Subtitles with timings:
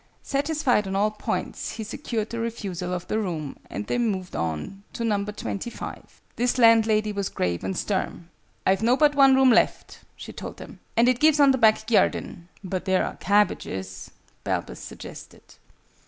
[0.23, 4.81] Satisfied on all points, he secured the refusal of the room, and they moved on
[4.93, 6.19] to Number Twenty five.
[6.37, 8.27] This landlady was grave and stern.
[8.65, 12.47] "I've nobbut one room left," she told them: "and it gives on the back gyardin."
[12.63, 14.09] "But there are cabbages?"
[14.43, 15.43] Balbus suggested.